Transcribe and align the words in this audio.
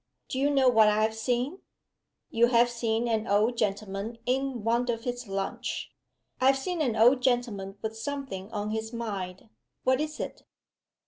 "Do 0.29 0.39
you 0.39 0.49
know 0.49 0.67
what 0.67 0.87
I 0.87 1.03
have 1.03 1.13
seen?" 1.13 1.59
"You 2.31 2.47
have 2.47 2.71
seen 2.71 3.07
an 3.07 3.27
old 3.27 3.55
gentleman 3.55 4.17
in 4.25 4.63
want 4.63 4.89
of 4.89 5.03
his 5.03 5.27
lunch." 5.27 5.91
"I 6.39 6.47
have 6.47 6.57
seen 6.57 6.81
an 6.81 6.95
old 6.95 7.21
gentleman 7.21 7.77
with 7.83 7.95
something 7.95 8.51
on 8.51 8.71
his 8.71 8.91
mind. 8.91 9.49
What 9.83 10.01
is 10.01 10.19
it?" 10.19 10.41